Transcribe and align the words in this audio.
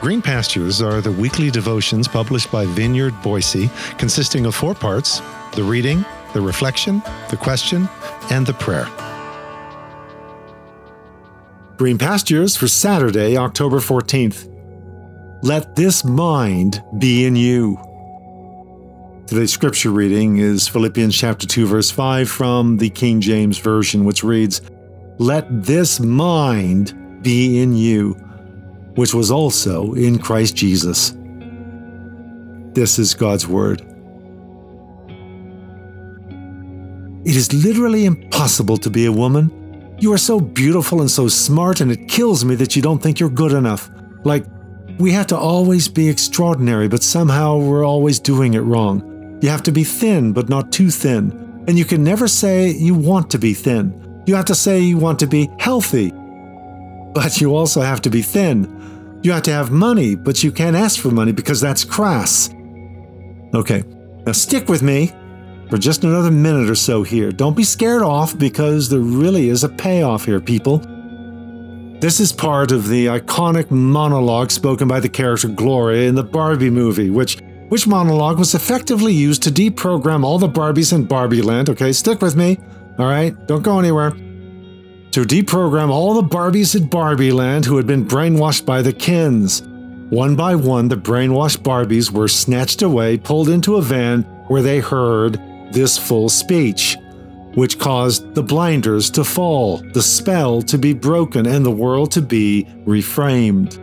Green 0.00 0.22
Pastures 0.22 0.80
are 0.80 1.02
the 1.02 1.12
weekly 1.12 1.50
devotions 1.50 2.08
published 2.08 2.50
by 2.50 2.64
Vineyard 2.64 3.12
Boise, 3.22 3.68
consisting 3.98 4.46
of 4.46 4.54
four 4.54 4.74
parts 4.74 5.20
the 5.52 5.62
reading, 5.62 6.06
the 6.32 6.40
reflection, 6.40 7.02
the 7.28 7.36
question, 7.36 7.86
and 8.30 8.46
the 8.46 8.54
prayer. 8.54 8.88
Green 11.76 11.98
Pastures 11.98 12.56
for 12.56 12.66
Saturday, 12.66 13.36
October 13.36 13.76
14th. 13.78 14.48
Let 15.42 15.76
this 15.76 16.02
mind 16.02 16.82
be 16.98 17.26
in 17.26 17.36
you. 17.36 17.78
Today's 19.26 19.52
scripture 19.52 19.90
reading 19.90 20.38
is 20.38 20.66
Philippians 20.66 21.14
chapter 21.14 21.46
2 21.46 21.66
verse 21.66 21.90
5 21.90 22.26
from 22.26 22.78
the 22.78 22.88
King 22.88 23.20
James 23.20 23.58
version 23.58 24.06
which 24.06 24.24
reads, 24.24 24.62
"Let 25.18 25.46
this 25.64 26.00
mind 26.00 26.94
be 27.22 27.60
in 27.60 27.76
you, 27.76 28.16
which 29.00 29.14
was 29.14 29.30
also 29.30 29.94
in 29.94 30.18
Christ 30.18 30.54
Jesus." 30.54 31.14
This 32.74 32.98
is 32.98 33.14
God's 33.14 33.48
word. 33.48 33.80
It 37.24 37.34
is 37.34 37.52
literally 37.66 38.04
impossible 38.04 38.76
to 38.76 38.90
be 38.90 39.06
a 39.06 39.12
woman. 39.22 39.50
You 40.00 40.12
are 40.12 40.18
so 40.30 40.38
beautiful 40.38 41.00
and 41.00 41.10
so 41.10 41.28
smart, 41.28 41.80
and 41.80 41.90
it 41.90 42.08
kills 42.08 42.44
me 42.44 42.54
that 42.56 42.76
you 42.76 42.82
don't 42.82 43.02
think 43.02 43.18
you're 43.18 43.42
good 43.42 43.52
enough. 43.52 43.90
Like, 44.24 44.44
we 44.98 45.12
have 45.12 45.28
to 45.28 45.38
always 45.38 45.88
be 45.88 46.08
extraordinary, 46.08 46.88
but 46.88 47.02
somehow 47.02 47.58
we're 47.58 47.86
always 47.86 48.20
doing 48.20 48.52
it 48.54 48.68
wrong. 48.70 49.02
You 49.40 49.48
have 49.48 49.62
to 49.62 49.72
be 49.72 49.84
thin, 49.84 50.32
but 50.32 50.50
not 50.50 50.72
too 50.72 50.90
thin. 50.90 51.32
And 51.66 51.78
you 51.78 51.86
can 51.86 52.02
never 52.04 52.28
say 52.28 52.70
you 52.70 52.94
want 52.94 53.30
to 53.30 53.38
be 53.38 53.54
thin. 53.54 53.94
You 54.26 54.34
have 54.34 54.50
to 54.52 54.54
say 54.54 54.80
you 54.80 54.98
want 54.98 55.18
to 55.20 55.26
be 55.26 55.48
healthy. 55.58 56.12
But 57.12 57.40
you 57.40 57.54
also 57.54 57.80
have 57.80 58.00
to 58.02 58.10
be 58.10 58.22
thin. 58.22 59.20
You 59.22 59.32
have 59.32 59.42
to 59.44 59.52
have 59.52 59.70
money, 59.70 60.14
but 60.14 60.42
you 60.42 60.52
can't 60.52 60.76
ask 60.76 60.98
for 60.98 61.10
money 61.10 61.32
because 61.32 61.60
that's 61.60 61.84
crass. 61.84 62.50
Okay, 63.54 63.82
now 64.24 64.32
stick 64.32 64.68
with 64.68 64.82
me 64.82 65.12
for 65.68 65.78
just 65.78 66.04
another 66.04 66.30
minute 66.30 66.70
or 66.70 66.74
so 66.74 67.02
here. 67.02 67.30
Don't 67.30 67.56
be 67.56 67.64
scared 67.64 68.02
off 68.02 68.38
because 68.38 68.88
there 68.88 69.00
really 69.00 69.48
is 69.48 69.64
a 69.64 69.68
payoff 69.68 70.24
here, 70.24 70.40
people. 70.40 70.78
This 72.00 72.18
is 72.18 72.32
part 72.32 72.72
of 72.72 72.88
the 72.88 73.06
iconic 73.06 73.70
monologue 73.70 74.50
spoken 74.50 74.88
by 74.88 75.00
the 75.00 75.08
character 75.08 75.48
Gloria 75.48 76.08
in 76.08 76.14
the 76.14 76.24
Barbie 76.24 76.70
movie, 76.70 77.10
which 77.10 77.38
which 77.68 77.86
monologue 77.86 78.38
was 78.38 78.54
effectively 78.54 79.12
used 79.12 79.42
to 79.44 79.50
deprogram 79.50 80.24
all 80.24 80.38
the 80.38 80.48
Barbies 80.48 80.92
in 80.92 81.04
Barbie 81.04 81.42
Land. 81.42 81.68
Okay, 81.70 81.92
stick 81.92 82.20
with 82.20 82.34
me. 82.34 82.58
All 82.98 83.06
right, 83.06 83.34
don't 83.46 83.62
go 83.62 83.78
anywhere. 83.78 84.12
To 85.12 85.22
deprogram 85.22 85.90
all 85.90 86.14
the 86.14 86.22
Barbies 86.22 86.80
at 86.80 86.88
Barbie 86.88 87.32
Land 87.32 87.64
who 87.64 87.76
had 87.76 87.86
been 87.86 88.06
brainwashed 88.06 88.64
by 88.64 88.80
the 88.80 88.92
Kens. 88.92 89.60
One 90.10 90.36
by 90.36 90.54
one, 90.54 90.86
the 90.86 90.94
brainwashed 90.94 91.64
Barbies 91.64 92.12
were 92.12 92.28
snatched 92.28 92.82
away, 92.82 93.18
pulled 93.18 93.48
into 93.48 93.74
a 93.74 93.82
van 93.82 94.22
where 94.46 94.62
they 94.62 94.78
heard 94.78 95.34
this 95.72 95.98
full 95.98 96.28
speech, 96.28 96.96
which 97.54 97.76
caused 97.76 98.36
the 98.36 98.42
blinders 98.44 99.10
to 99.10 99.24
fall, 99.24 99.78
the 99.94 100.02
spell 100.02 100.62
to 100.62 100.78
be 100.78 100.92
broken, 100.92 101.44
and 101.44 101.66
the 101.66 101.72
world 101.72 102.12
to 102.12 102.22
be 102.22 102.68
reframed. 102.84 103.78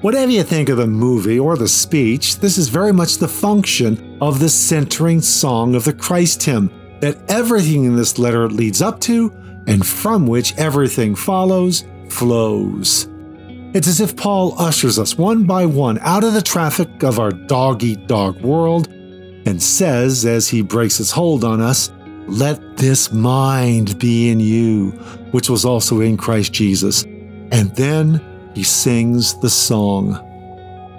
Whatever 0.00 0.32
you 0.32 0.42
think 0.42 0.70
of 0.70 0.78
the 0.78 0.86
movie 0.86 1.38
or 1.38 1.58
the 1.58 1.68
speech, 1.68 2.38
this 2.38 2.56
is 2.56 2.68
very 2.70 2.94
much 2.94 3.18
the 3.18 3.28
function 3.28 4.16
of 4.22 4.40
the 4.40 4.48
centering 4.48 5.20
song 5.20 5.74
of 5.74 5.84
the 5.84 5.92
Christ 5.92 6.42
hymn 6.42 6.70
that 7.00 7.18
everything 7.28 7.84
in 7.84 7.94
this 7.94 8.18
letter 8.18 8.48
leads 8.48 8.80
up 8.80 9.00
to 9.00 9.30
and 9.66 9.86
from 9.86 10.26
which 10.26 10.56
everything 10.56 11.14
follows 11.14 11.84
flows. 12.08 13.08
It's 13.74 13.88
as 13.88 14.00
if 14.00 14.16
Paul 14.16 14.54
ushers 14.60 14.98
us 14.98 15.18
one 15.18 15.44
by 15.44 15.66
one 15.66 15.98
out 16.00 16.22
of 16.22 16.32
the 16.32 16.42
traffic 16.42 17.02
of 17.02 17.18
our 17.18 17.32
dog 17.32 17.82
eat 17.82 18.06
dog 18.06 18.40
world 18.40 18.88
and 19.46 19.60
says, 19.60 20.24
as 20.24 20.48
he 20.48 20.62
breaks 20.62 20.96
his 20.98 21.10
hold 21.10 21.44
on 21.44 21.60
us, 21.60 21.90
Let 22.26 22.78
this 22.78 23.12
mind 23.12 23.98
be 23.98 24.30
in 24.30 24.40
you, 24.40 24.92
which 25.32 25.50
was 25.50 25.64
also 25.66 26.00
in 26.00 26.16
Christ 26.16 26.52
Jesus. 26.54 27.04
And 27.04 27.74
then 27.76 28.20
he 28.54 28.62
sings 28.62 29.38
the 29.40 29.50
song. 29.50 30.18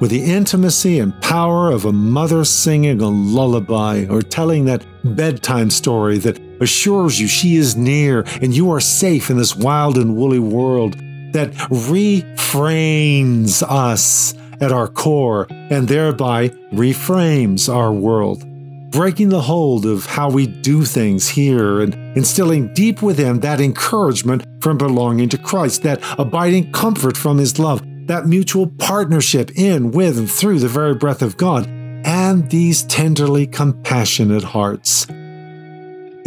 With 0.00 0.12
the 0.12 0.22
intimacy 0.22 1.00
and 1.00 1.20
power 1.20 1.72
of 1.72 1.84
a 1.84 1.92
mother 1.92 2.44
singing 2.44 3.00
a 3.00 3.08
lullaby 3.08 4.06
or 4.08 4.22
telling 4.22 4.64
that 4.66 4.86
bedtime 5.02 5.70
story 5.70 6.18
that 6.18 6.38
assures 6.60 7.20
you 7.20 7.26
she 7.26 7.56
is 7.56 7.76
near 7.76 8.24
and 8.42 8.54
you 8.54 8.70
are 8.70 8.80
safe 8.80 9.30
in 9.30 9.36
this 9.36 9.56
wild 9.56 9.96
and 9.96 10.16
woolly 10.16 10.38
world, 10.38 10.96
that 11.32 11.52
refrains 11.70 13.62
us 13.62 14.34
at 14.60 14.72
our 14.72 14.88
core 14.88 15.46
and 15.50 15.88
thereby 15.88 16.48
reframes 16.72 17.72
our 17.72 17.92
world, 17.92 18.44
breaking 18.90 19.28
the 19.28 19.42
hold 19.42 19.86
of 19.86 20.06
how 20.06 20.30
we 20.30 20.46
do 20.46 20.84
things 20.84 21.28
here 21.28 21.80
and 21.80 21.94
instilling 22.16 22.72
deep 22.74 23.02
within 23.02 23.40
that 23.40 23.60
encouragement 23.60 24.44
from 24.60 24.78
belonging 24.78 25.28
to 25.28 25.38
Christ, 25.38 25.82
that 25.82 26.02
abiding 26.18 26.72
comfort 26.72 27.16
from 27.16 27.38
His 27.38 27.58
love, 27.58 27.82
that 28.06 28.26
mutual 28.26 28.66
partnership 28.66 29.50
in, 29.54 29.90
with, 29.90 30.18
and 30.18 30.30
through 30.30 30.58
the 30.58 30.68
very 30.68 30.94
breath 30.94 31.22
of 31.22 31.36
God, 31.36 31.66
and 32.04 32.50
these 32.50 32.82
tenderly 32.84 33.46
compassionate 33.46 34.44
hearts. 34.44 35.06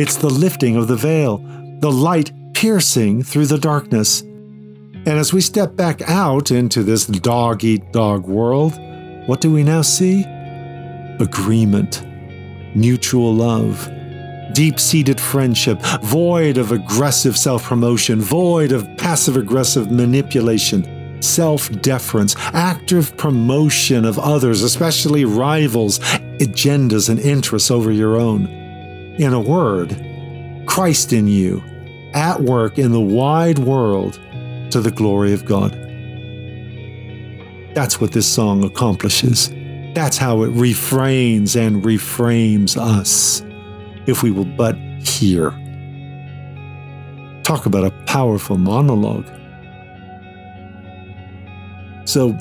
It's 0.02 0.18
the 0.18 0.30
lifting 0.30 0.76
of 0.76 0.88
the 0.88 0.96
veil, 0.96 1.38
the 1.80 1.92
light 1.92 2.32
piercing 2.54 3.24
through 3.24 3.46
the 3.48 3.58
darkness 3.58 4.24
and 5.04 5.18
as 5.18 5.34
we 5.34 5.42
step 5.42 5.76
back 5.76 6.04
out 6.04 6.52
into 6.52 6.84
this 6.84 7.08
dog 7.08 7.64
eat 7.64 7.92
dog 7.92 8.28
world, 8.28 8.78
what 9.26 9.42
do 9.42 9.52
we 9.52 9.64
now 9.64 9.82
see? 9.82 10.24
Agreement, 11.20 12.06
mutual 12.76 13.34
love, 13.34 13.90
deep 14.54 14.80
seated 14.80 15.20
friendship, 15.20 15.82
void 16.04 16.60
of 16.60 16.72
aggressive 16.72 17.36
self 17.36 17.64
promotion, 17.64 18.22
void 18.22 18.72
of 18.72 18.88
passive 18.98 19.38
aggressive 19.38 19.90
manipulation, 19.90 21.20
self 21.24 21.72
deference, 21.82 22.36
active 22.54 23.18
promotion 23.18 24.06
of 24.06 24.20
others, 24.20 24.62
especially 24.62 25.26
rivals, 25.26 25.98
agendas, 26.38 27.10
and 27.10 27.20
interests 27.20 27.72
over 27.72 27.92
your 27.92 28.18
own. 28.18 28.61
In 29.18 29.34
a 29.34 29.42
word, 29.42 29.96
Christ 30.66 31.12
in 31.12 31.28
you, 31.28 31.62
at 32.14 32.42
work 32.42 32.80
in 32.80 32.92
the 32.92 33.02
wide 33.02 33.60
world 33.60 34.20
to 34.72 34.80
the 34.80 34.92
glory 34.92 35.34
of 35.34 35.46
God. 35.46 35.74
That's 37.76 38.00
what 38.00 38.14
this 38.14 38.28
song 38.28 38.64
accomplishes. 38.64 39.50
That's 39.94 40.18
how 40.18 40.44
it 40.44 40.50
refrains 40.50 41.56
and 41.56 41.84
reframes 41.84 42.78
us, 42.78 43.44
if 44.08 44.24
we 44.24 44.32
will 44.32 44.46
but 44.46 44.78
hear. 45.06 45.52
Talk 47.44 47.66
about 47.66 47.84
a 47.84 47.92
powerful 48.06 48.58
monologue. 48.58 49.28
So, 52.06 52.38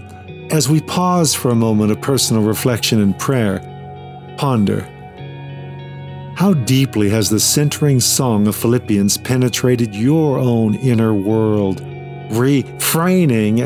as 0.51 0.69
we 0.69 0.81
pause 0.83 1.35
for 1.35 1.51
a 1.51 1.55
moment 1.55 1.91
of 1.91 2.01
personal 2.01 2.43
reflection 2.43 3.01
and 3.01 3.19
prayer, 3.19 3.59
ponder 4.37 4.89
how 6.41 6.55
deeply 6.55 7.11
has 7.11 7.29
the 7.29 7.39
centering 7.39 8.01
song 8.01 8.49
of 8.49 8.57
Philippians 8.57 9.19
penetrated 9.19 9.95
your 9.95 10.39
own 10.39 10.75
inner 10.75 11.13
world? 11.15 11.83
refraining 12.31 13.61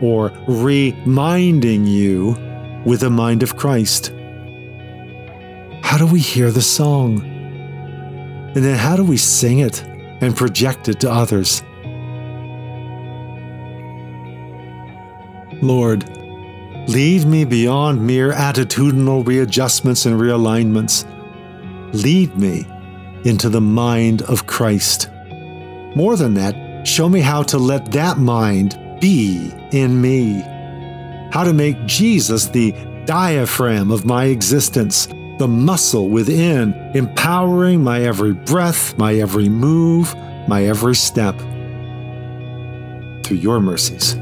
or 0.00 0.32
reminding 0.46 1.86
you 1.86 2.36
with 2.84 3.00
the 3.00 3.10
mind 3.10 3.42
of 3.42 3.56
Christ. 3.56 4.12
How 5.82 5.98
do 5.98 6.06
we 6.06 6.20
hear 6.20 6.50
the 6.50 6.62
song? 6.62 7.22
And 8.54 8.64
then 8.64 8.78
how 8.78 8.96
do 8.96 9.04
we 9.04 9.16
sing 9.16 9.58
it 9.60 9.82
and 9.84 10.36
project 10.36 10.88
it 10.88 11.00
to 11.00 11.10
others? 11.10 11.62
Lord, 15.62 16.08
lead 16.88 17.26
me 17.26 17.44
beyond 17.44 18.06
mere 18.06 18.32
attitudinal 18.32 19.26
readjustments 19.26 20.06
and 20.06 20.20
realignments. 20.20 21.10
Lead 21.94 22.36
me 22.36 22.66
into 23.24 23.48
the 23.48 23.60
mind 23.60 24.20
of 24.22 24.46
Christ. 24.46 25.08
More 25.96 26.16
than 26.16 26.34
that, 26.34 26.54
Show 26.84 27.08
me 27.08 27.20
how 27.20 27.42
to 27.44 27.56
let 27.56 27.92
that 27.92 28.18
mind 28.18 28.78
be 29.00 29.50
in 29.72 30.00
me. 30.02 30.42
How 31.32 31.42
to 31.42 31.54
make 31.54 31.86
Jesus 31.86 32.48
the 32.48 32.72
diaphragm 33.06 33.90
of 33.90 34.04
my 34.04 34.26
existence, 34.26 35.06
the 35.38 35.48
muscle 35.48 36.10
within, 36.10 36.74
empowering 36.94 37.82
my 37.82 38.02
every 38.02 38.34
breath, 38.34 38.96
my 38.98 39.14
every 39.14 39.48
move, 39.48 40.14
my 40.46 40.66
every 40.66 40.94
step. 40.94 41.36
Through 43.24 43.38
your 43.38 43.60
mercies. 43.60 44.14